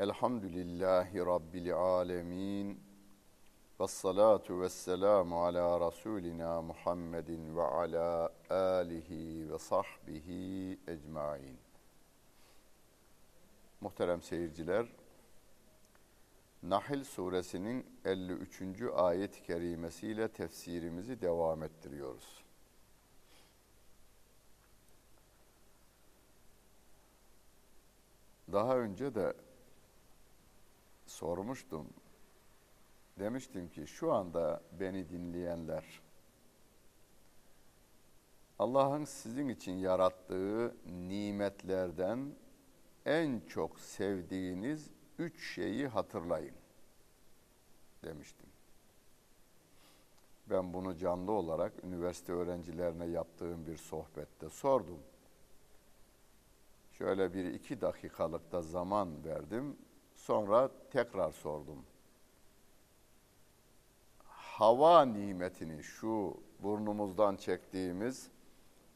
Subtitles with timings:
[0.00, 2.80] Elhamdülillahi Rabbil alemin.
[3.80, 11.58] Ve salatu ve selamu ala Resulina Muhammedin ve ala alihi ve sahbihi ecmain.
[13.80, 14.86] Muhterem seyirciler,
[16.62, 18.62] Nahl suresinin 53.
[18.94, 22.44] ayet-i kerimesiyle tefsirimizi devam ettiriyoruz.
[28.52, 29.32] Daha önce de
[31.06, 31.86] sormuştum.
[33.18, 36.00] Demiştim ki şu anda beni dinleyenler
[38.58, 42.34] Allah'ın sizin için yarattığı nimetlerden
[43.06, 46.54] en çok sevdiğiniz üç şeyi hatırlayın
[48.04, 48.46] demiştim.
[50.46, 54.98] Ben bunu canlı olarak üniversite öğrencilerine yaptığım bir sohbette sordum.
[56.92, 59.76] Şöyle bir iki dakikalıkta zaman verdim.
[60.14, 61.84] Sonra tekrar sordum.
[64.26, 68.30] Hava nimetini, şu burnumuzdan çektiğimiz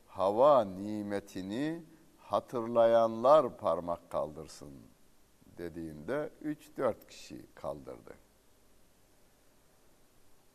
[0.06, 1.82] hava nimetini
[2.18, 4.93] hatırlayanlar parmak kaldırsın
[5.58, 8.14] dediğimde 3-4 kişi kaldırdı.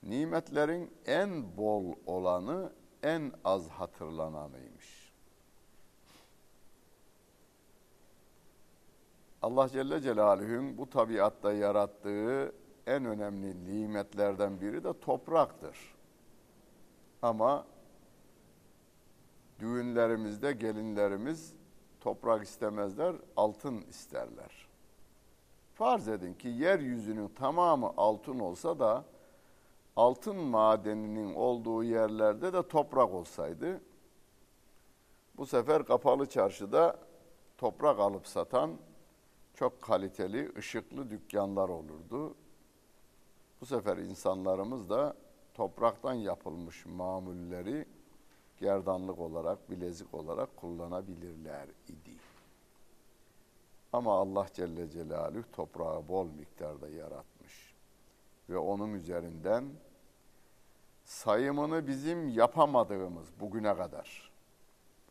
[0.03, 5.13] Nimetlerin en bol olanı en az hatırlananıymış.
[9.41, 12.55] Allah Celle Celaluhu'nun bu tabiatta yarattığı
[12.87, 15.95] en önemli nimetlerden biri de topraktır.
[17.21, 17.67] Ama
[19.59, 21.53] düğünlerimizde gelinlerimiz
[21.99, 24.68] toprak istemezler, altın isterler.
[25.79, 29.05] Farz edin ki yeryüzünün tamamı altın olsa da
[29.95, 33.81] altın madeninin olduğu yerlerde de toprak olsaydı
[35.37, 36.99] bu sefer kapalı çarşıda
[37.57, 38.71] toprak alıp satan
[39.53, 42.35] çok kaliteli, ışıklı dükkanlar olurdu.
[43.61, 45.15] Bu sefer insanlarımız da
[45.53, 47.85] topraktan yapılmış mamulleri
[48.57, 52.28] gerdanlık olarak, bilezik olarak kullanabilirler idi.
[53.93, 57.73] Ama Allah Celle Celaluhu toprağı bol miktarda yaratmış.
[58.49, 59.65] Ve onun üzerinden
[61.03, 64.31] sayımını bizim yapamadığımız bugüne kadar,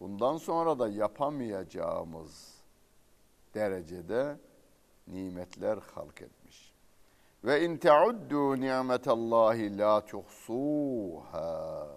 [0.00, 2.54] bundan sonra da yapamayacağımız
[3.54, 4.36] derecede
[5.06, 6.74] nimetler halk etmiş.
[7.44, 11.88] Ve in teuddu ni'metallahi la tuhsuha.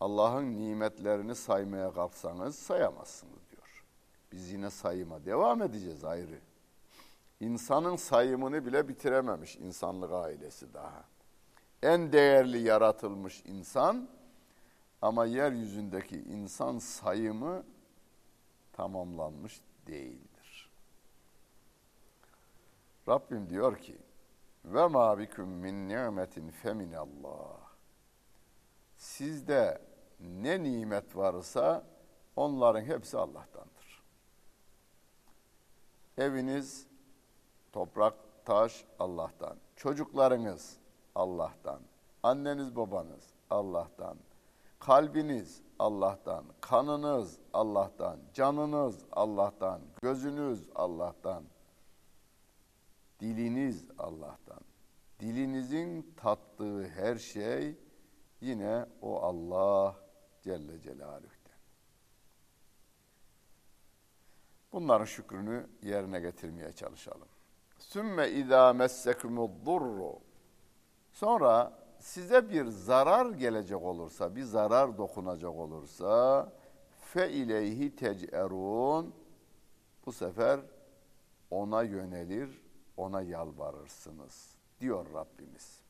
[0.00, 3.39] Allah'ın nimetlerini saymaya kalksanız sayamazsınız.
[4.32, 6.38] Biz yine sayıma devam edeceğiz ayrı.
[7.40, 11.04] İnsanın sayımını bile bitirememiş insanlık ailesi daha.
[11.82, 14.08] En değerli yaratılmış insan
[15.02, 17.62] ama yeryüzündeki insan sayımı
[18.72, 20.70] tamamlanmış değildir.
[23.08, 23.98] Rabbim diyor ki
[24.64, 27.60] ve ma bikum min ni'metin feminallah.
[28.96, 29.82] Sizde
[30.20, 31.84] ne nimet varsa
[32.36, 33.69] onların hepsi Allah'tandır.
[36.20, 36.86] Eviniz,
[37.72, 38.14] toprak,
[38.44, 39.56] taş Allah'tan.
[39.76, 40.76] Çocuklarınız
[41.14, 41.80] Allah'tan.
[42.22, 44.16] Anneniz, babanız Allah'tan.
[44.80, 46.44] Kalbiniz Allah'tan.
[46.60, 48.18] Kanınız Allah'tan.
[48.34, 49.80] Canınız Allah'tan.
[50.02, 51.44] Gözünüz Allah'tan.
[53.20, 54.60] Diliniz Allah'tan.
[55.20, 57.76] Dilinizin tattığı her şey
[58.40, 59.96] yine o Allah
[60.42, 61.39] Celle Celaluhu'den.
[64.72, 67.28] Bunların şükrünü yerine getirmeye çalışalım.
[67.78, 70.18] Sümme izâ messekumu'd-durru.
[71.12, 76.52] Sonra size bir zarar gelecek olursa, bir zarar dokunacak olursa
[77.00, 79.14] fe ileyhi tec'erun.
[80.06, 80.60] Bu sefer
[81.50, 82.62] ona yönelir,
[82.96, 85.80] ona yalvarırsınız diyor Rabbimiz.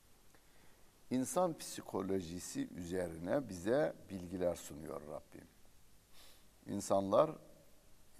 [1.10, 5.48] İnsan psikolojisi üzerine bize bilgiler sunuyor Rabbim.
[6.66, 7.30] İnsanlar,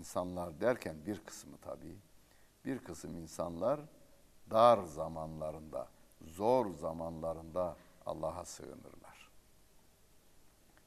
[0.01, 1.97] insanlar derken bir kısmı tabii,
[2.65, 3.81] bir kısım insanlar
[4.51, 5.89] dar zamanlarında,
[6.21, 7.77] zor zamanlarında
[8.07, 9.31] Allah'a sığınırlar.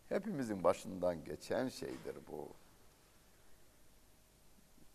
[0.10, 2.48] Hepimizin başından geçen şeydir bu.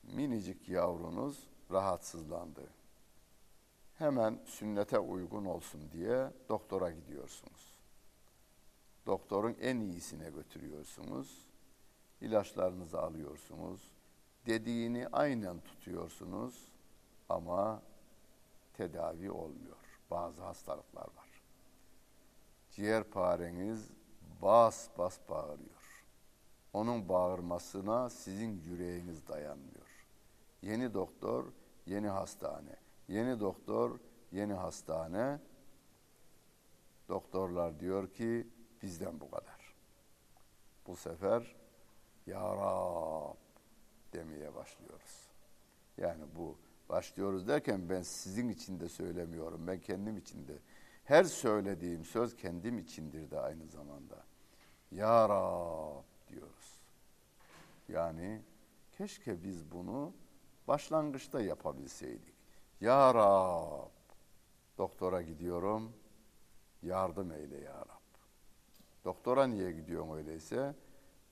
[0.02, 2.62] Minicik yavrunuz rahatsızlandı.
[3.98, 7.74] Hemen sünnete uygun olsun diye doktora gidiyorsunuz.
[9.06, 11.46] Doktorun en iyisine götürüyorsunuz.
[12.20, 13.97] İlaçlarınızı alıyorsunuz.
[14.48, 16.68] Dediğini aynen tutuyorsunuz
[17.28, 17.82] ama
[18.74, 19.76] tedavi olmuyor.
[20.10, 21.42] Bazı hastalıklar var.
[22.70, 23.90] ciğerpareniz
[24.42, 26.04] bas bas bağırıyor.
[26.72, 30.06] Onun bağırmasına sizin yüreğiniz dayanmıyor.
[30.62, 31.44] Yeni doktor,
[31.86, 32.76] yeni hastane.
[33.08, 33.98] Yeni doktor,
[34.32, 35.40] yeni hastane.
[37.08, 38.46] Doktorlar diyor ki
[38.82, 39.74] bizden bu kadar.
[40.86, 41.56] Bu sefer
[42.26, 43.47] Ya Rab
[44.18, 45.28] demeye başlıyoruz.
[45.96, 49.66] Yani bu başlıyoruz derken ben sizin için de söylemiyorum.
[49.66, 50.58] Ben kendim için de.
[51.04, 54.24] Her söylediğim söz kendim içindir de aynı zamanda.
[54.90, 56.80] Ya Rab diyoruz.
[57.88, 58.42] Yani
[58.92, 60.12] keşke biz bunu
[60.68, 62.34] başlangıçta yapabilseydik.
[62.80, 63.90] Ya Rab,
[64.78, 65.92] doktora gidiyorum,
[66.82, 67.98] yardım eyle ya Rab.
[69.04, 70.74] Doktora niye gidiyorsun öyleyse?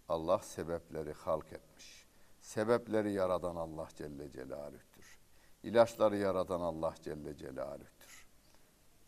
[0.09, 2.06] Allah sebepleri halk etmiş.
[2.47, 5.19] Sebepleri yaradan Allah Celle Celaluh'tür.
[5.63, 8.27] İlaçları yaradan Allah Celle Celaluh'tür.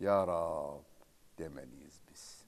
[0.00, 0.82] Ya Rab
[1.38, 2.44] demeliyiz biz.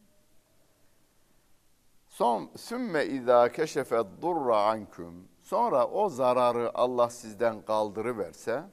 [2.09, 5.29] Son sümme izâ keşefe durra ankum.
[5.43, 8.65] Sonra o zararı Allah sizden kaldırıverse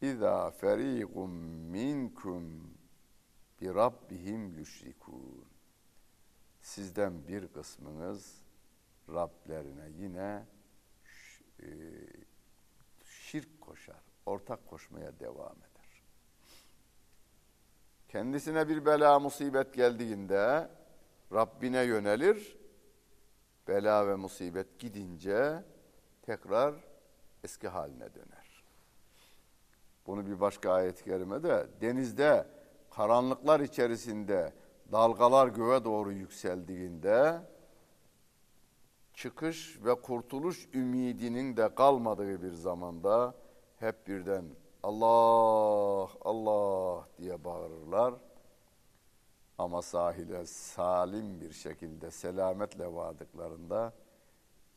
[0.00, 1.32] İzâ ferîgum
[1.70, 2.74] minkum
[3.60, 5.44] bi rabbihim yüşrikûn.
[6.60, 8.43] Sizden bir kısmınız
[9.08, 10.46] Rablerine yine
[11.62, 11.66] e,
[13.04, 16.02] şirk koşar, ortak koşmaya devam eder.
[18.08, 20.70] Kendisine bir bela musibet geldiğinde
[21.32, 22.58] Rabbine yönelir,
[23.68, 25.64] bela ve musibet gidince
[26.22, 26.74] tekrar
[27.44, 28.64] eski haline döner.
[30.06, 32.46] Bunu bir başka ayet-i kerimede denizde
[32.90, 34.52] karanlıklar içerisinde
[34.92, 37.40] dalgalar göğe doğru yükseldiğinde
[39.14, 43.34] çıkış ve kurtuluş ümidinin de kalmadığı bir zamanda
[43.78, 44.44] hep birden
[44.82, 48.14] Allah Allah diye bağırırlar.
[49.58, 53.92] Ama sahile salim bir şekilde selametle vardıklarında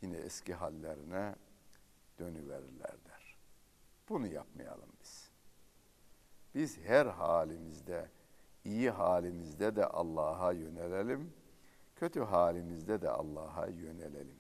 [0.01, 1.35] yine eski hallerine
[2.19, 3.37] dönüverirler der.
[4.09, 5.29] Bunu yapmayalım biz.
[6.55, 8.09] Biz her halimizde,
[8.65, 11.33] iyi halimizde de Allah'a yönelelim
[11.99, 14.37] kötü halimizde de Allah'a yönelelim.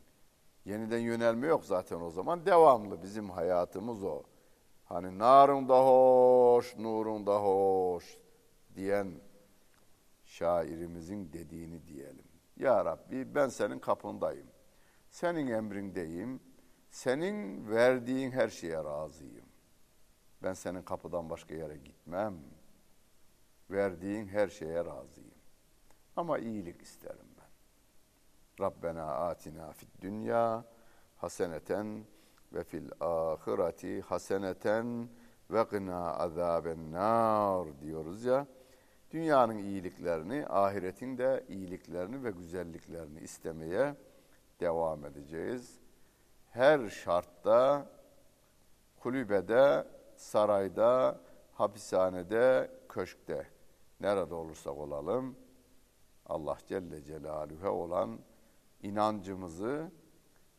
[0.65, 2.45] Yeniden yönelme yok zaten o zaman.
[2.45, 4.23] Devamlı bizim hayatımız o.
[4.85, 8.17] Hani narın da hoş, nurun da hoş
[8.75, 9.11] diyen
[10.25, 12.25] şairimizin dediğini diyelim.
[12.57, 14.47] Ya Rabbi ben senin kapındayım.
[15.09, 16.39] Senin emrindeyim.
[16.89, 19.45] Senin verdiğin her şeye razıyım.
[20.43, 22.35] Ben senin kapıdan başka yere gitmem.
[23.69, 25.37] Verdiğin her şeye razıyım.
[26.15, 27.26] Ama iyilik isterim.
[28.59, 30.65] Rabbena atina fid dünya
[31.17, 32.05] haseneten
[32.53, 35.09] ve fil ahireti haseneten
[35.51, 38.47] ve gına azaben nar diyoruz ya.
[39.11, 43.95] Dünyanın iyiliklerini, ahiretin de iyiliklerini ve güzelliklerini istemeye
[44.59, 45.79] devam edeceğiz.
[46.51, 47.85] Her şartta,
[48.99, 51.19] kulübede, sarayda,
[51.53, 53.47] hapishanede, köşkte,
[53.99, 55.35] nerede olursak olalım,
[56.25, 58.19] Allah Celle Celaluhu'ya olan
[58.82, 59.90] inancımızı,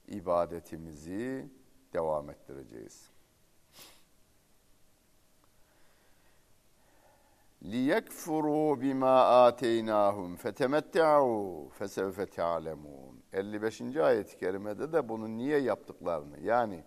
[0.08, 1.50] ibadetimizi
[1.94, 3.14] devam ettireceğiz.
[7.64, 9.18] لِيَكْفُرُوا بِمَا
[9.50, 13.82] آتَيْنَاهُمْ فَتَمَتَّعُوا فَسَوْفَ تَعْلَمُونَ 55.
[13.96, 16.84] ayet-i kerimede de bunu niye yaptıklarını yani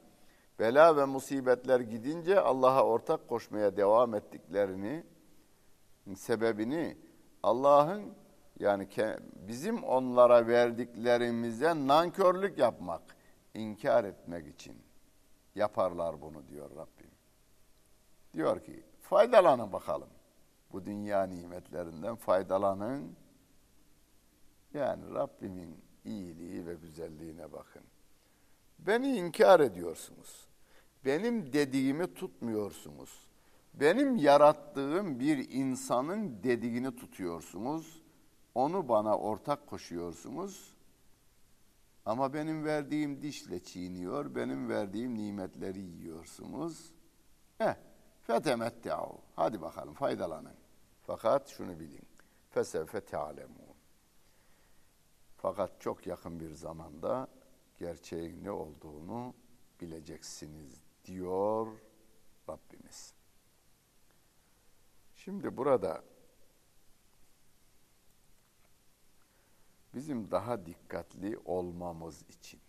[0.58, 5.04] bela ve musibetler gidince Allah'a ortak koşmaya devam ettiklerini
[6.14, 6.96] sebebini
[7.42, 8.14] Allah'ın
[8.61, 8.87] yani
[9.47, 13.01] bizim onlara verdiklerimize nankörlük yapmak,
[13.53, 14.75] inkar etmek için
[15.55, 17.11] yaparlar bunu diyor Rabbim.
[18.33, 20.09] Diyor ki faydalanın bakalım.
[20.71, 23.15] Bu dünya nimetlerinden faydalanın.
[24.73, 27.83] Yani Rabbimin iyiliği ve güzelliğine bakın.
[28.79, 30.47] Beni inkar ediyorsunuz.
[31.05, 33.27] Benim dediğimi tutmuyorsunuz.
[33.73, 38.00] Benim yarattığım bir insanın dediğini tutuyorsunuz
[38.55, 40.73] onu bana ortak koşuyorsunuz.
[42.05, 46.93] Ama benim verdiğim dişle çiğniyor, benim verdiğim nimetleri yiyorsunuz.
[47.59, 47.75] Eh,
[48.21, 49.17] fetemette'u.
[49.35, 50.55] Hadi bakalım faydalanın.
[51.03, 52.07] Fakat şunu bilin.
[52.49, 53.61] Fesevfe te'alemun.
[55.37, 57.27] Fakat çok yakın bir zamanda
[57.79, 59.33] gerçeğin ne olduğunu
[59.81, 61.67] bileceksiniz diyor
[62.49, 63.13] Rabbimiz.
[65.15, 66.03] Şimdi burada
[69.93, 72.59] bizim daha dikkatli olmamız için.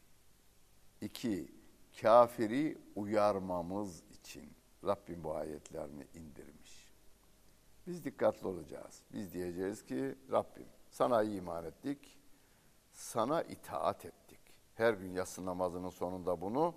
[1.00, 1.54] İki,
[2.00, 4.52] kafiri uyarmamız için
[4.84, 6.92] Rabbim bu ayetlerini indirmiş.
[7.86, 9.02] Biz dikkatli olacağız.
[9.12, 12.18] Biz diyeceğiz ki Rabbim sana iman ettik,
[12.92, 14.40] sana itaat ettik.
[14.74, 16.74] Her gün yatsı namazının sonunda bunu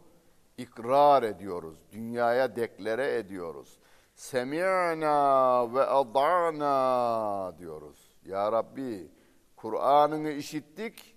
[0.57, 1.77] ikrar ediyoruz.
[1.91, 3.77] Dünyaya deklare ediyoruz.
[4.15, 8.17] Semi'na ve ada'na diyoruz.
[8.25, 9.11] Ya Rabbi
[9.65, 11.15] Kur'an'ını işittik,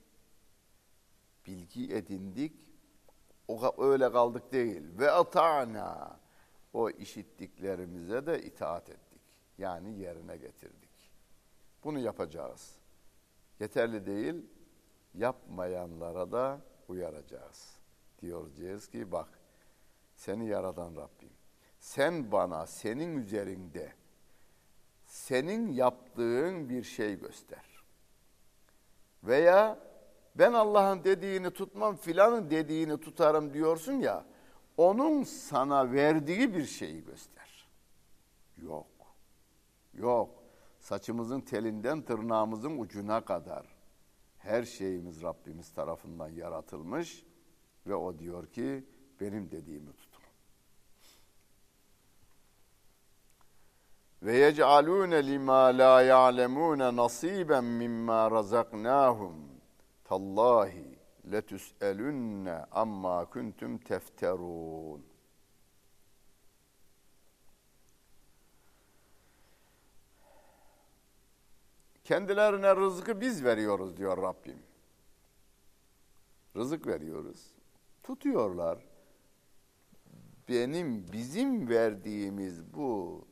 [1.46, 2.52] bilgi edindik,
[3.48, 4.82] o öyle kaldık değil.
[4.98, 6.20] Ve ata'na
[6.72, 9.20] o işittiklerimize de itaat ettik.
[9.58, 11.12] Yani yerine getirdik.
[11.84, 12.76] Bunu yapacağız.
[13.60, 14.46] Yeterli değil,
[15.14, 17.78] yapmayanlara da uyaracağız.
[18.22, 19.28] Diyoruz ki bak
[20.14, 21.32] seni yaradan Rabbim.
[21.80, 23.92] Sen bana senin üzerinde
[25.06, 27.67] senin yaptığın bir şey göster.
[29.24, 29.78] Veya
[30.34, 34.24] ben Allah'ın dediğini tutmam filanın dediğini tutarım diyorsun ya
[34.76, 37.68] onun sana verdiği bir şeyi göster.
[38.56, 38.86] Yok.
[39.94, 40.30] Yok.
[40.80, 43.66] Saçımızın telinden tırnağımızın ucuna kadar
[44.38, 47.24] her şeyimiz Rabbimiz tarafından yaratılmış
[47.86, 48.84] ve o diyor ki
[49.20, 50.07] benim dediğimi tutun.
[54.22, 59.34] Ve yec'alûne limâ lâ ya'lemûne nasîben mimmâ razaknâhum.
[60.04, 60.98] Tallahi
[61.32, 65.02] letüs'elünne amma kuntum tefterûn.
[72.04, 74.62] Kendilerine rızkı biz veriyoruz diyor Rabbim.
[76.56, 77.54] Rızık veriyoruz.
[78.02, 78.78] Tutuyorlar.
[80.48, 83.27] Benim, bizim verdiğimiz bu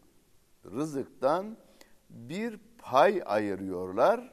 [0.71, 1.57] rızıktan
[2.11, 4.33] bir pay ayırıyorlar.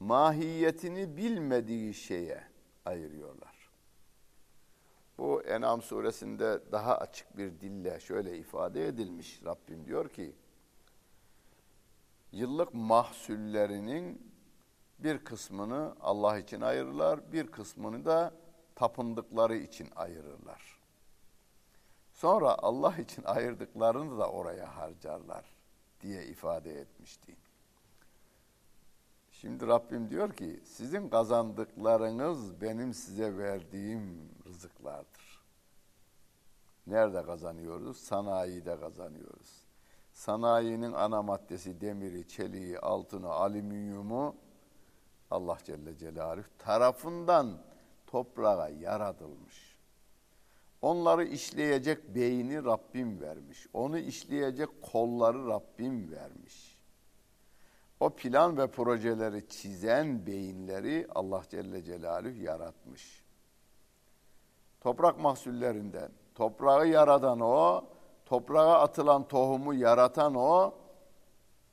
[0.00, 2.44] Mahiyetini bilmediği şeye
[2.84, 3.70] ayırıyorlar.
[5.18, 9.40] Bu En'am suresinde daha açık bir dille şöyle ifade edilmiş.
[9.44, 10.34] Rabbim diyor ki,
[12.32, 14.32] yıllık mahsullerinin
[14.98, 18.34] bir kısmını Allah için ayırırlar, bir kısmını da
[18.74, 20.79] tapındıkları için ayırırlar.
[22.20, 25.44] Sonra Allah için ayırdıklarını da oraya harcarlar
[26.00, 27.36] diye ifade etmişti.
[29.30, 35.42] Şimdi Rabbim diyor ki sizin kazandıklarınız benim size verdiğim rızıklardır.
[36.86, 37.96] Nerede kazanıyoruz?
[37.96, 39.64] Sanayide kazanıyoruz.
[40.12, 44.36] Sanayinin ana maddesi demiri, çeliği, altını, alüminyumu
[45.30, 47.58] Allah Celle Celaluhu tarafından
[48.06, 49.69] toprağa yaratılmış.
[50.82, 53.66] Onları işleyecek beyni Rabbim vermiş.
[53.72, 56.78] Onu işleyecek kolları Rabbim vermiş.
[58.00, 63.24] O plan ve projeleri çizen beyinleri Allah Celle Celaluhu yaratmış.
[64.80, 67.84] Toprak mahsullerinden, toprağı yaradan o,
[68.26, 70.74] toprağa atılan tohumu yaratan o,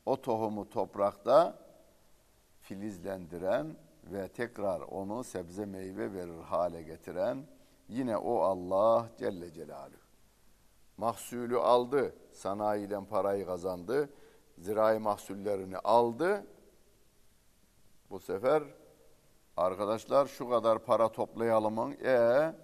[0.05, 1.59] o tohumu toprakta
[2.59, 7.45] filizlendiren ve tekrar onu sebze meyve verir hale getiren
[7.89, 9.97] yine o Allah Celle Celaluhu.
[10.97, 14.09] Mahsulü aldı, sanayiden parayı kazandı,
[14.57, 16.47] zirai mahsullerini aldı.
[18.09, 18.63] Bu sefer
[19.57, 22.55] arkadaşlar şu kadar para toplayalımın, e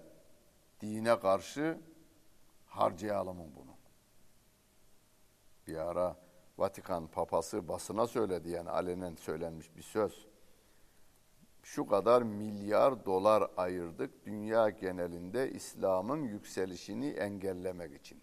[0.80, 1.78] dine karşı
[2.66, 3.74] harcayalımın bunu.
[5.66, 6.16] Bir ara
[6.58, 10.33] Vatikan papası basına söyledi yani alenen söylenmiş bir söz.
[11.64, 18.22] Şu kadar milyar dolar ayırdık dünya genelinde İslam'ın yükselişini engellemek için.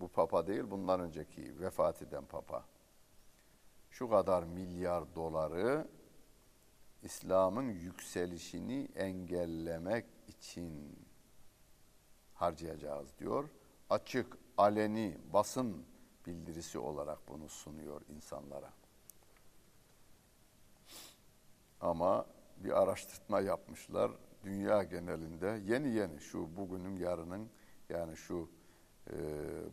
[0.00, 2.64] Bu papa değil bundan önceki vefat eden papa.
[3.90, 5.88] Şu kadar milyar doları
[7.02, 10.98] İslam'ın yükselişini engellemek için
[12.34, 13.48] harcayacağız diyor.
[13.90, 15.86] Açık, aleni, basın
[16.26, 18.72] bildirisi olarak bunu sunuyor insanlara.
[21.84, 22.26] Ama
[22.56, 24.10] bir araştırma yapmışlar
[24.44, 27.48] dünya genelinde yeni yeni şu bugünün yarının
[27.88, 28.48] yani şu
[29.10, 29.16] e,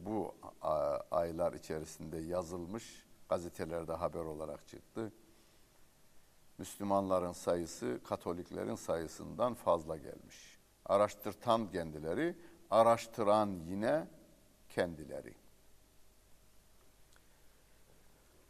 [0.05, 0.35] bu
[1.11, 5.11] aylar içerisinde yazılmış gazetelerde haber olarak çıktı.
[6.57, 10.59] Müslümanların sayısı Katoliklerin sayısından fazla gelmiş.
[10.85, 12.37] Araştırtan kendileri,
[12.71, 14.07] araştıran yine
[14.69, 15.33] kendileri.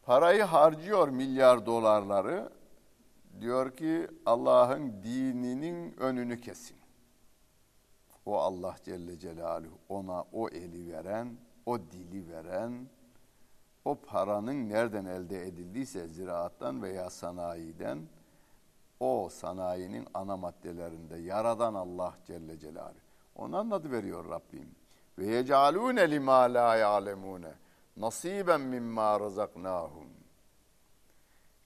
[0.03, 2.61] Parayı harcıyor milyar dolarları.
[3.42, 6.78] Diyor ki Allah'ın dininin önünü kesin.
[8.26, 12.88] O Allah Celle Celaluhu ona o eli veren, o dili veren,
[13.86, 18.00] o paranın nereden elde edildiyse ziraattan veya sanayiden
[19.00, 23.02] o sanayinin ana maddelerinde yaradan Allah Celle Celaluhu.
[23.36, 24.76] Onun adı veriyor Rabbim.
[25.18, 27.54] Ve yecalune lima la ya'lemune.
[27.98, 30.21] nasiben mimma razaknahum.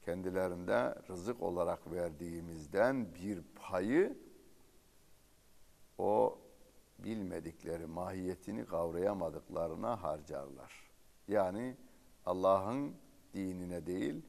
[0.05, 4.17] Kendilerinde rızık olarak verdiğimizden bir payı
[5.97, 6.39] o
[6.99, 10.73] bilmedikleri mahiyetini kavrayamadıklarına harcarlar.
[11.27, 11.77] Yani
[12.25, 12.95] Allah'ın
[13.33, 14.21] dinine değil,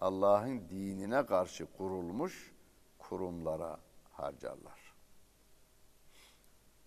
[0.00, 2.52] Allah'ın dinine karşı kurulmuş
[2.98, 3.80] kurumlara
[4.12, 4.94] harcarlar.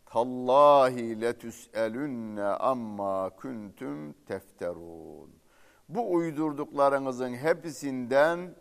[0.06, 5.39] Tallahi letüselünne amma kuntum tefterun.
[5.90, 8.56] Bu uydurduklarınızın hepsinden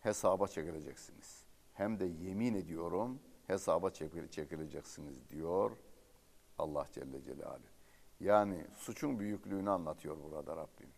[0.00, 1.44] hesaba çekileceksiniz.
[1.74, 3.90] Hem de yemin ediyorum hesaba
[4.30, 5.70] çekileceksiniz diyor
[6.58, 7.60] Allah Celle Celaluhu.
[8.20, 10.88] Yani suçun büyüklüğünü anlatıyor burada Rabbim.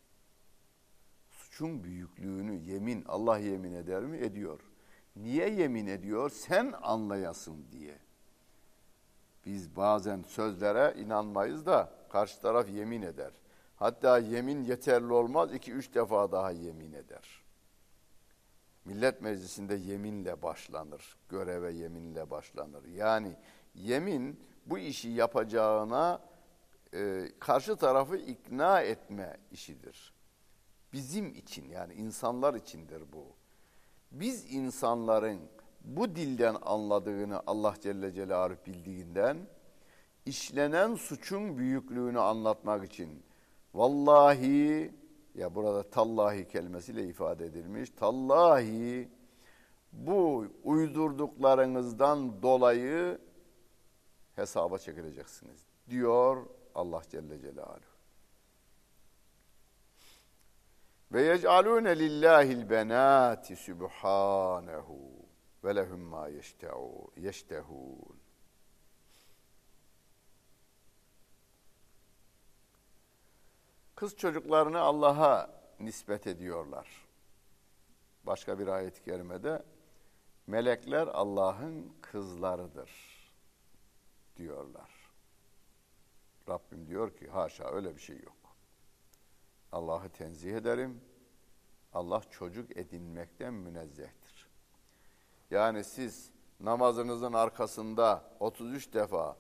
[1.31, 4.17] Suçun büyüklüğünü yemin, Allah yemin eder mi?
[4.19, 4.61] Ediyor.
[5.17, 6.31] Niye yemin ediyor?
[6.31, 7.99] Sen anlayasın diye.
[9.47, 13.33] Biz bazen sözlere inanmayız da karşı taraf yemin eder.
[13.79, 17.43] Hatta yemin yeterli olmaz, iki üç defa daha yemin eder.
[18.85, 22.85] Millet Meclisi'nde yeminle başlanır, göreve yeminle başlanır.
[22.85, 23.37] Yani
[23.75, 26.21] yemin bu işi yapacağına
[26.95, 30.15] e, karşı tarafı ikna etme işidir.
[30.93, 33.25] Bizim için yani insanlar içindir bu.
[34.13, 35.41] Biz insanların
[35.81, 39.37] bu dilden anladığını Allah Celle Celaluhu bildiğinden
[40.27, 43.28] işlenen suçun büyüklüğünü anlatmak için
[43.75, 44.93] vallahi
[45.35, 47.91] ya burada tallahi kelimesiyle ifade edilmiş.
[47.91, 49.09] Tallahi
[49.93, 53.19] bu uydurduklarınızdan dolayı
[54.37, 57.99] hesaba çekileceksiniz diyor Allah Celle Celaluhu.
[61.13, 64.99] Ve yec'alûne lillâhil benâti sübhânehu
[65.65, 66.29] ve lehum mâ
[67.17, 68.18] yeştehûn.
[73.99, 75.51] Kız çocuklarını Allah'a
[75.81, 77.07] nispet ediyorlar.
[78.25, 79.63] Başka bir ayet-i kerimede
[80.47, 82.91] melekler Allah'ın kızlarıdır
[84.37, 84.91] diyorlar.
[86.49, 88.57] Rabbim diyor ki haşa öyle bir şey yok.
[89.73, 91.01] Allah'ı tenzih ederim.
[91.93, 94.49] Allah çocuk edinmekten münezzehtir.
[95.51, 99.37] Yani siz namazınızın arkasında 33 defa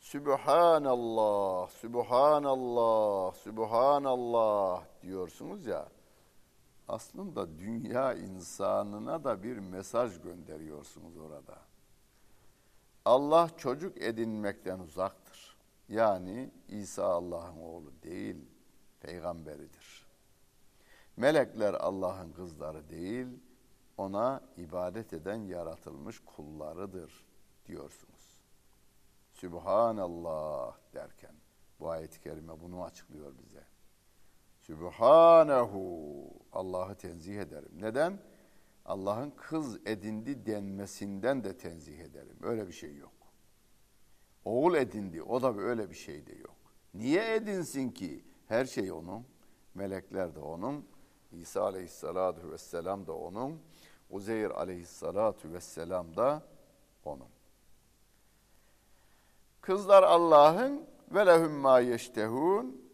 [0.00, 5.88] Sübhanallah, Sübhanallah, Sübhanallah diyorsunuz ya.
[6.88, 11.58] Aslında dünya insanına da bir mesaj gönderiyorsunuz orada.
[13.04, 15.56] Allah çocuk edinmekten uzaktır.
[15.88, 18.36] Yani İsa Allah'ın oğlu değil,
[19.00, 20.06] peygamberidir.
[21.16, 23.26] Melekler Allah'ın kızları değil,
[23.96, 27.24] ona ibadet eden yaratılmış kullarıdır
[27.66, 28.09] diyorsunuz.
[29.40, 31.34] Sübhanallah derken
[31.80, 33.64] bu ayet-i kerime bunu açıklıyor bize.
[34.58, 37.72] Sübhanehu Allah'ı tenzih ederim.
[37.72, 38.22] Neden?
[38.84, 42.36] Allah'ın kız edindi denmesinden de tenzih ederim.
[42.42, 43.12] Öyle bir şey yok.
[44.44, 46.56] Oğul edindi o da öyle bir şey de yok.
[46.94, 48.24] Niye edinsin ki?
[48.48, 49.26] Her şey onun.
[49.74, 50.86] Melekler de onun.
[51.32, 53.60] İsa aleyhissalatu vesselam da onun.
[54.10, 56.42] Uzeyr aleyhissalatu vesselam da
[57.04, 57.39] onun.
[59.60, 62.90] Kızlar Allah'ın ve lehum ma yeştehun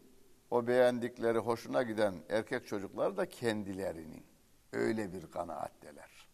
[0.51, 4.23] o beğendikleri hoşuna giden erkek çocuklar da kendilerinin
[4.73, 6.27] öyle bir kanaatteler.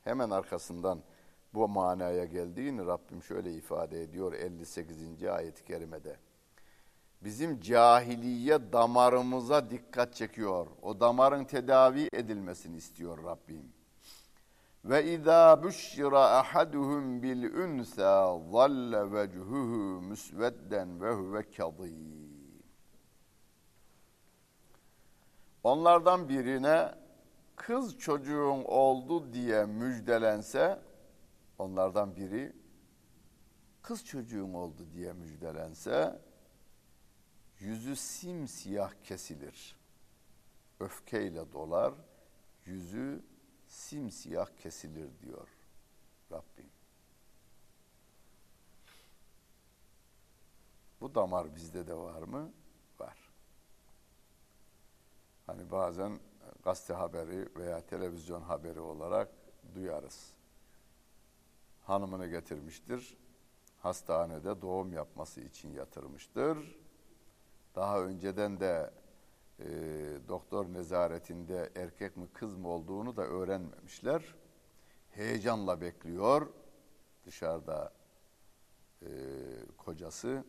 [0.00, 1.02] Hemen arkasından
[1.54, 5.24] bu manaya geldiğini Rabbim şöyle ifade ediyor 58.
[5.24, 6.16] ayet-i kerimede.
[7.24, 10.66] Bizim cahiliye damarımıza dikkat çekiyor.
[10.82, 13.72] O damarın tedavi edilmesini istiyor Rabbim.
[14.84, 22.32] Ve izâ büşşira ahaduhum bil unsa zalle vechuhu musvedden ve huve kadîm.
[25.64, 26.94] Onlardan birine
[27.56, 30.82] kız çocuğun oldu diye müjdelense
[31.58, 32.56] onlardan biri
[33.82, 36.20] kız çocuğun oldu diye müjdelense
[37.58, 39.76] yüzü simsiyah kesilir.
[40.80, 41.94] Öfkeyle dolar,
[42.64, 43.22] yüzü
[43.72, 45.48] simsiyah kesilir diyor
[46.32, 46.70] Rabbim.
[51.00, 52.52] Bu damar bizde de var mı?
[52.98, 53.18] Var.
[55.46, 56.20] Hani bazen
[56.64, 59.28] gazete haberi veya televizyon haberi olarak
[59.74, 60.32] duyarız.
[61.82, 63.16] Hanımını getirmiştir.
[63.78, 66.76] Hastanede doğum yapması için yatırmıştır.
[67.74, 68.90] Daha önceden de
[69.64, 69.68] e,
[70.28, 74.34] doktor nezaretinde erkek mi kız mı olduğunu da öğrenmemişler.
[75.10, 76.48] Heyecanla bekliyor
[77.26, 77.92] dışarıda
[79.02, 79.08] e,
[79.76, 80.44] kocası.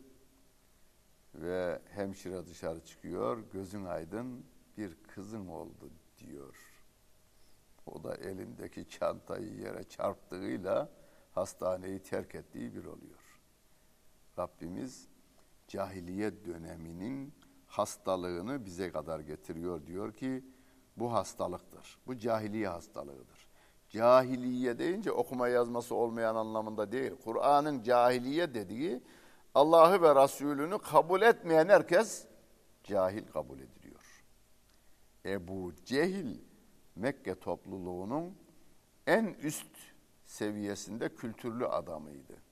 [1.34, 3.44] ve hemşire dışarı çıkıyor.
[3.52, 4.46] Gözün aydın
[4.76, 6.56] bir kızın oldu diyor.
[7.86, 10.88] O da elindeki çantayı yere çarptığıyla
[11.32, 13.40] hastaneyi terk ettiği bir oluyor.
[14.38, 15.08] Rabbimiz
[15.68, 17.34] cahiliye döneminin
[17.78, 19.86] hastalığını bize kadar getiriyor.
[19.86, 20.44] Diyor ki
[20.96, 21.98] bu hastalıktır.
[22.06, 23.48] Bu cahiliye hastalığıdır.
[23.88, 27.12] Cahiliye deyince okuma yazması olmayan anlamında değil.
[27.24, 29.02] Kur'an'ın cahiliye dediği
[29.54, 32.26] Allah'ı ve Resulünü kabul etmeyen herkes
[32.84, 34.24] cahil kabul ediliyor.
[35.24, 36.38] Ebu Cehil
[36.96, 38.38] Mekke topluluğunun
[39.06, 39.76] en üst
[40.24, 42.43] seviyesinde kültürlü adamıydı.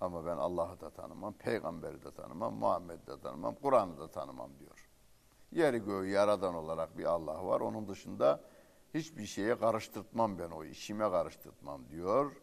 [0.00, 4.88] Ama ben Allah'ı da tanımam, peygamberi de tanımam, Muhammed'i de tanımam, Kur'an'ı da tanımam diyor.
[5.52, 7.60] Yeri göğü yaradan olarak bir Allah var.
[7.60, 8.40] Onun dışında
[8.94, 12.36] hiçbir şeye karıştırtmam ben o işime karıştırtmam diyor.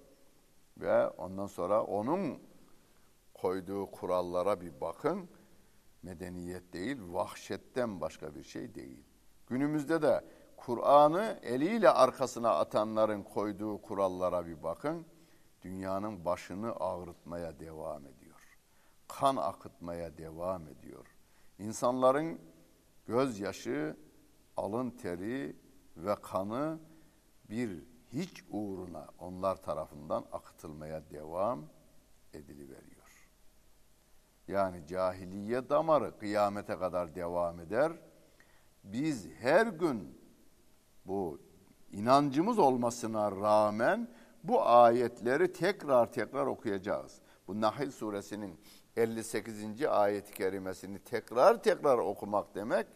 [0.77, 2.39] Ve ondan sonra onun
[3.33, 5.29] koyduğu kurallara bir bakın.
[6.03, 9.03] Medeniyet değil, vahşetten başka bir şey değil.
[9.47, 10.25] Günümüzde de
[10.57, 15.05] Kur'an'ı eliyle arkasına atanların koyduğu kurallara bir bakın.
[15.63, 18.57] Dünyanın başını ağrıtmaya devam ediyor.
[19.07, 21.05] Kan akıtmaya devam ediyor.
[21.59, 22.41] İnsanların
[23.05, 23.97] gözyaşı,
[24.57, 25.55] alın teri
[25.97, 26.79] ve kanı
[27.49, 31.65] bir hiç uğruna onlar tarafından akıtılmaya devam
[32.33, 32.97] ediliveriyor.
[34.47, 37.91] Yani cahiliye damarı kıyamete kadar devam eder.
[38.83, 40.21] Biz her gün
[41.05, 41.39] bu
[41.91, 44.09] inancımız olmasına rağmen
[44.43, 47.21] bu ayetleri tekrar tekrar okuyacağız.
[47.47, 48.59] Bu Nahl suresinin
[48.95, 49.85] 58.
[49.85, 52.87] ayet-i kerimesini tekrar tekrar okumak demek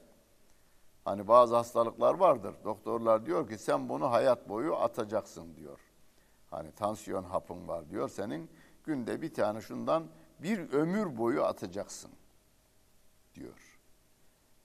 [1.05, 2.55] hani bazı hastalıklar vardır.
[2.63, 5.79] Doktorlar diyor ki sen bunu hayat boyu atacaksın diyor.
[6.49, 8.49] Hani tansiyon hapın var diyor senin
[8.83, 10.07] günde bir tane şundan
[10.39, 12.11] bir ömür boyu atacaksın
[13.35, 13.79] diyor.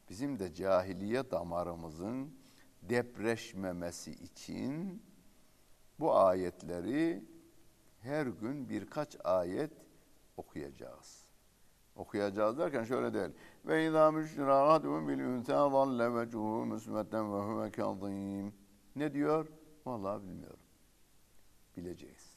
[0.08, 2.34] Bizim de cahiliye damarımızın
[2.82, 5.02] depreşmemesi için
[6.00, 7.24] bu ayetleri
[8.00, 9.72] her gün birkaç ayet
[10.36, 11.26] okuyacağız.
[11.96, 13.30] Okuyacağız derken şöyle değil.
[13.64, 18.52] Ve izâ müşrâ ahaduhum bil üntâ zalle vecuhu müsmeten ve huve.
[18.96, 19.46] Ne diyor?
[19.86, 20.58] Vallahi bilmiyorum.
[21.76, 22.36] Bileceğiz.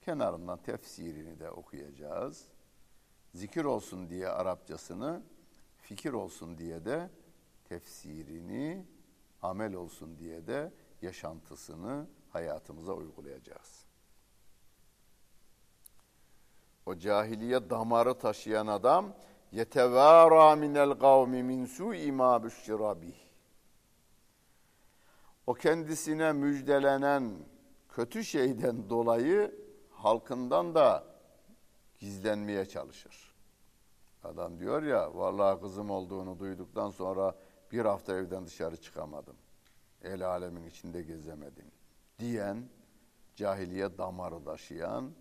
[0.00, 2.48] Kenarından tefsirini de okuyacağız.
[3.34, 5.22] Zikir olsun diye Arapçasını,
[5.76, 7.10] fikir olsun diye de
[7.64, 8.86] tefsirini,
[9.42, 12.06] amel olsun diye de yaşantısını
[12.38, 13.84] hayatımıza uygulayacağız.
[16.86, 19.14] O cahiliye damarı taşıyan adam
[19.52, 23.16] yetevârâ minel gavmi min su'i mâ büşşirâ bih.
[25.46, 27.32] O kendisine müjdelenen
[27.88, 29.54] kötü şeyden dolayı
[29.90, 31.04] halkından da
[31.98, 33.34] gizlenmeye çalışır.
[34.24, 37.34] Adam diyor ya, vallahi kızım olduğunu duyduktan sonra
[37.72, 39.36] bir hafta evden dışarı çıkamadım.
[40.02, 41.77] El alemin içinde gezemedim
[42.18, 42.68] diyen,
[43.36, 45.12] cahiliye damarı taşıyan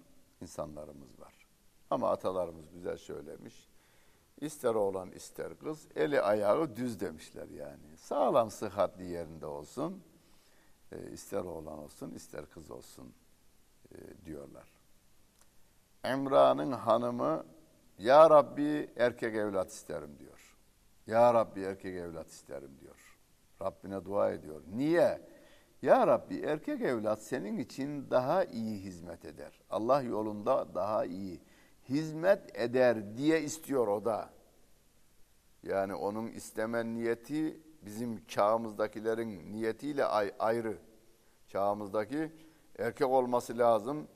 [0.42, 1.48] insanlarımız var.
[1.90, 3.68] Ama atalarımız güzel söylemiş.
[4.42, 7.98] İster oğlan ister kız, eli ayağı düz demişler yani.
[7.98, 10.04] Sağlam sıhhatli yerinde olsun,
[10.92, 13.14] e, ister oğlan olsun ister kız olsun
[13.92, 14.68] e, diyorlar.
[16.04, 17.46] Emra'nın hanımı,
[18.00, 20.58] Ya Rabbi erkek evlat isterim diyor.
[21.08, 23.20] Ya Rabbi erkek evlat isterim diyor.
[23.62, 24.62] Rabbine dua ediyor.
[24.76, 25.22] Niye?
[25.82, 29.62] Ya Rabbi erkek evlat senin için daha iyi hizmet eder.
[29.70, 31.42] Allah yolunda daha iyi
[31.90, 34.30] hizmet eder diye istiyor o da.
[35.64, 40.06] Yani onun istemen niyeti bizim çağımızdakilerin niyetiyle
[40.40, 40.78] ayrı.
[41.48, 42.32] Çağımızdaki
[42.80, 44.08] erkek olması lazım.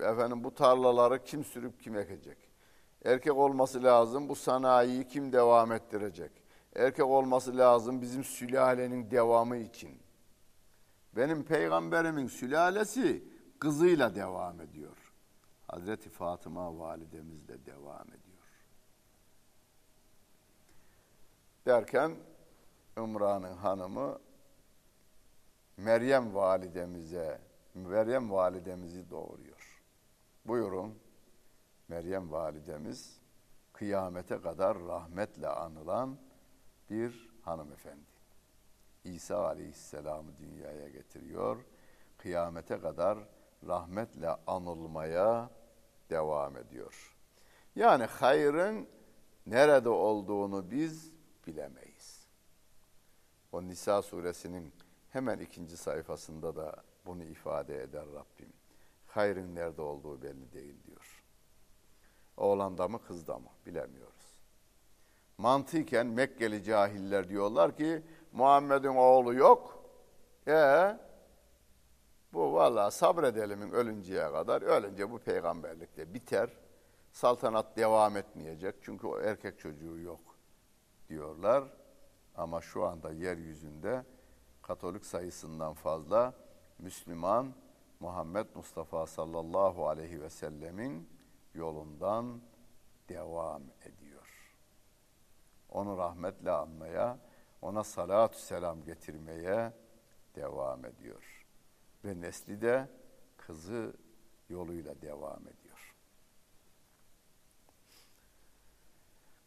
[0.00, 2.38] Efendim bu tarlaları kim sürüp kim ekecek?
[3.04, 4.28] Erkek olması lazım.
[4.28, 6.32] Bu sanayiyi kim devam ettirecek?
[6.76, 10.01] Erkek olması lazım bizim sülalenin devamı için.
[11.16, 13.24] Benim peygamberimin sülalesi
[13.58, 15.12] kızıyla devam ediyor.
[15.66, 18.32] Hazreti Fatıma validemiz de devam ediyor.
[21.66, 22.16] Derken
[22.96, 24.18] Ümran'ın hanımı
[25.76, 27.40] Meryem validemize,
[27.74, 29.82] Meryem validemizi doğuruyor.
[30.44, 30.98] Buyurun,
[31.88, 33.20] Meryem validemiz
[33.72, 36.18] kıyamete kadar rahmetle anılan
[36.90, 38.11] bir hanımefendi.
[39.04, 41.64] İsa aleyhisselamı dünyaya getiriyor.
[42.18, 43.18] Kıyamete kadar
[43.66, 45.50] rahmetle anılmaya
[46.10, 47.16] devam ediyor.
[47.76, 48.88] Yani hayrın
[49.46, 51.12] nerede olduğunu biz
[51.46, 52.26] bilemeyiz.
[53.52, 54.72] O Nisa suresinin
[55.10, 58.52] hemen ikinci sayfasında da bunu ifade eder Rabbim.
[59.06, 61.24] Hayrın nerede olduğu belli değil diyor.
[62.36, 64.42] Oğlanda mı kızda mı bilemiyoruz.
[65.38, 69.84] mantıken Mekkeli cahiller diyorlar ki Muhammed'in oğlu yok.
[70.48, 70.98] E
[72.32, 76.50] bu valla sabredelimin ölünceye kadar ölünce bu peygamberlik de biter.
[77.12, 80.20] Saltanat devam etmeyecek çünkü o erkek çocuğu yok
[81.08, 81.64] diyorlar.
[82.36, 84.04] Ama şu anda yeryüzünde
[84.62, 86.34] Katolik sayısından fazla
[86.78, 87.54] Müslüman
[88.00, 91.08] Muhammed Mustafa sallallahu aleyhi ve sellemin
[91.54, 92.40] yolundan
[93.08, 94.54] devam ediyor.
[95.68, 97.18] Onu rahmetle anmaya,
[97.62, 99.72] ona salatü selam getirmeye
[100.34, 101.46] devam ediyor.
[102.04, 102.88] Ve nesli de
[103.36, 103.96] kızı
[104.48, 105.94] yoluyla devam ediyor.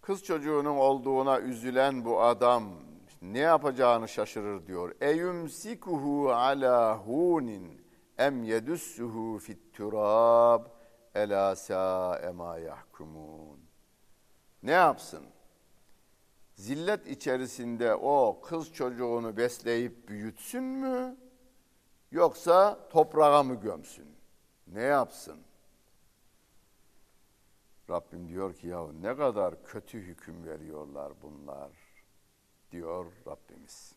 [0.02, 2.74] Kız çocuğunun olduğuna üzülen bu adam
[3.22, 4.96] ne yapacağını şaşırır diyor.
[5.02, 7.86] Eyumsikuhu ala hunin
[8.18, 10.66] em yedussuhu fit turab
[11.16, 13.60] ela sa'e ma yahkumun.
[14.64, 15.26] Ne yapsın?
[16.56, 21.18] Zillet içerisinde o kız çocuğunu besleyip büyütsün mü?
[22.12, 24.16] Yoksa toprağa mı gömsün?
[24.68, 25.38] Ne yapsın?
[27.90, 31.72] Rabbim diyor ki ya ne kadar kötü hüküm veriyorlar bunlar
[32.72, 33.96] diyor Rabbimiz.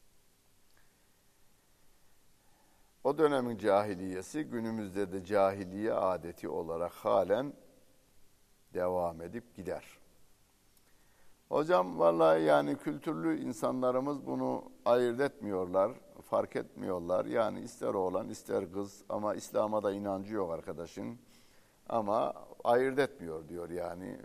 [3.04, 7.52] O dönemin cahiliyesi günümüzde de cahiliye adeti olarak halen
[8.74, 9.97] devam edip gider.
[11.48, 17.24] Hocam vallahi yani kültürlü insanlarımız bunu ayırt etmiyorlar, fark etmiyorlar.
[17.24, 21.18] Yani ister oğlan ister kız ama İslam'a da inancı yok arkadaşın.
[21.88, 22.34] Ama
[22.64, 24.18] ayırt etmiyor diyor yani.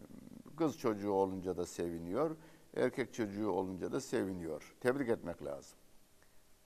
[0.58, 2.36] Kız çocuğu olunca da seviniyor,
[2.76, 4.76] erkek çocuğu olunca da seviniyor.
[4.80, 5.78] Tebrik etmek lazım.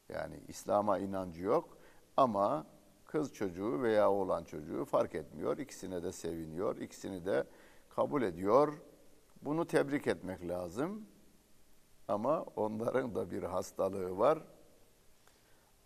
[0.10, 1.78] Yani İslam'a inancı yok
[2.18, 2.66] ama
[3.06, 5.58] kız çocuğu veya oğlan çocuğu fark etmiyor.
[5.58, 7.44] İkisine de seviniyor, ikisini de
[7.90, 8.74] kabul ediyor.
[9.42, 11.06] Bunu tebrik etmek lazım.
[12.08, 14.40] Ama onların da bir hastalığı var.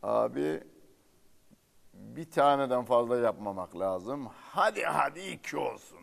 [0.03, 0.63] Abi
[1.93, 4.27] bir taneden fazla yapmamak lazım.
[4.31, 5.99] Hadi hadi iki olsun.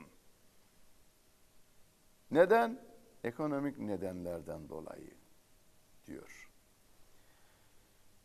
[2.30, 2.88] Neden?
[3.24, 5.10] Ekonomik nedenlerden dolayı
[6.06, 6.50] diyor.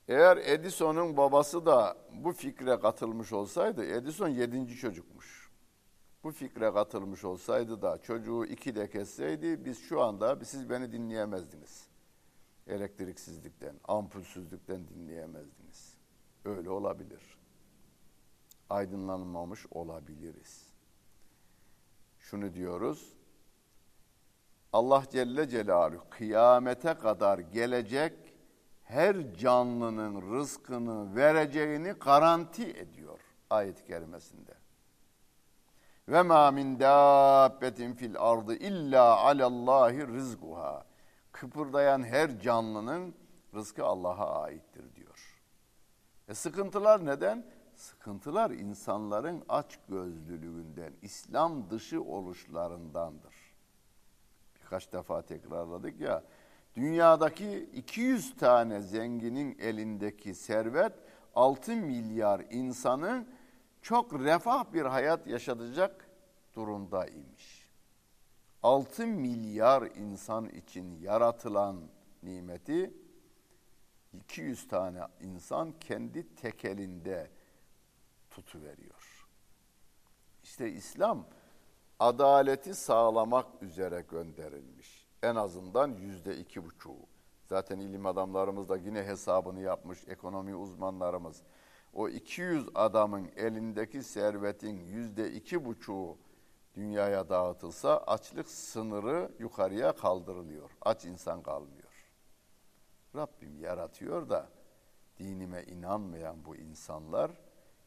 [0.07, 5.42] Eğer Edison'un babası da bu fikre katılmış olsaydı, Edison yedinci çocukmuş.
[6.23, 11.87] Bu fikre katılmış olsaydı da çocuğu iki de kesseydi biz şu anda siz beni dinleyemezdiniz.
[12.67, 15.97] Elektriksizlikten, ampulsüzlükten dinleyemezdiniz.
[16.45, 17.37] Öyle olabilir.
[18.69, 20.73] Aydınlanmamış olabiliriz.
[22.19, 23.13] Şunu diyoruz,
[24.73, 28.13] Allah Celle Celaluhu kıyamete kadar gelecek
[28.83, 34.62] her canlının rızkını vereceğini garanti ediyor ayet-i kerimesinde.
[36.07, 40.85] Ve ma min dabbetin fil ardı illa alallahi rizquha.
[41.31, 43.15] Kıpırdayan her canlının
[43.53, 45.41] rızkı Allah'a aittir diyor.
[46.27, 47.45] E sıkıntılar neden?
[47.75, 53.53] Sıkıntılar insanların aç gözlülüğünden, İslam dışı oluşlarındandır
[54.73, 56.23] birkaç defa tekrarladık ya.
[56.75, 60.93] Dünyadaki 200 tane zenginin elindeki servet
[61.35, 63.27] 6 milyar insanın
[63.83, 66.09] çok refah bir hayat yaşatacak
[66.55, 67.69] durumda imiş.
[68.63, 71.81] 6 milyar insan için yaratılan
[72.23, 72.93] nimeti
[74.13, 77.31] 200 tane insan kendi tekelinde
[78.29, 79.27] tutuveriyor.
[80.43, 81.25] İşte İslam
[81.99, 85.07] adaleti sağlamak üzere gönderilmiş.
[85.23, 87.07] En azından yüzde iki buçuğu.
[87.45, 91.43] Zaten ilim adamlarımız da yine hesabını yapmış, ekonomi uzmanlarımız.
[91.93, 96.17] O 200 adamın elindeki servetin yüzde iki buçuğu
[96.75, 100.69] dünyaya dağıtılsa açlık sınırı yukarıya kaldırılıyor.
[100.81, 102.09] Aç insan kalmıyor.
[103.15, 104.49] Rabbim yaratıyor da
[105.19, 107.31] dinime inanmayan bu insanlar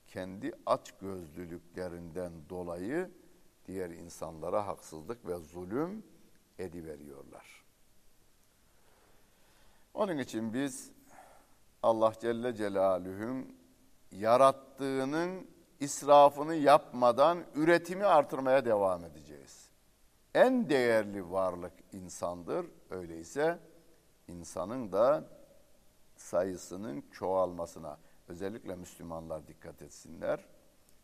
[0.06, 3.10] kendi aç gözlülüklerinden dolayı
[3.66, 6.04] diğer insanlara haksızlık ve zulüm
[6.58, 7.64] ediveriyorlar.
[9.94, 10.90] Onun için biz
[11.82, 13.55] Allah Celle Celaluhu'nun
[14.18, 15.46] yarattığının
[15.80, 19.70] israfını yapmadan üretimi artırmaya devam edeceğiz.
[20.34, 22.66] En değerli varlık insandır.
[22.90, 23.58] Öyleyse
[24.28, 25.24] insanın da
[26.16, 27.98] sayısının çoğalmasına
[28.28, 30.44] özellikle Müslümanlar dikkat etsinler.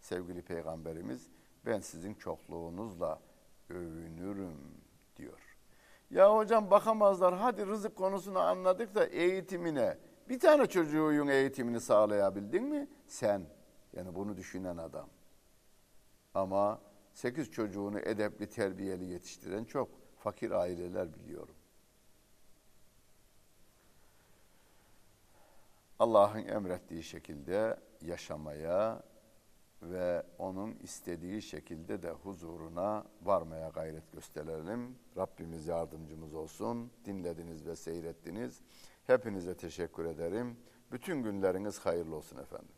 [0.01, 1.29] Sevgili Peygamberimiz
[1.67, 3.19] ben sizin çokluğunuzla
[3.71, 4.57] övünürüm
[5.17, 5.41] diyor.
[6.11, 9.99] Ya hocam bakamazlar hadi rızık konusunu anladık da eğitimine
[10.33, 12.89] bir tane çocuğun eğitimini sağlayabildin mi?
[13.07, 13.43] Sen.
[13.93, 15.09] Yani bunu düşünen adam.
[16.35, 16.81] Ama
[17.13, 21.55] sekiz çocuğunu edepli, terbiyeli yetiştiren çok fakir aileler biliyorum.
[25.99, 29.03] Allah'ın emrettiği şekilde yaşamaya
[29.83, 34.99] ve onun istediği şekilde de huzuruna varmaya gayret gösterelim.
[35.17, 36.93] Rabbimiz yardımcımız olsun.
[37.05, 38.61] Dinlediniz ve seyrettiniz.
[39.07, 40.57] Hepinize teşekkür ederim.
[40.93, 42.75] Bütün günleriniz hayırlı olsun efendim.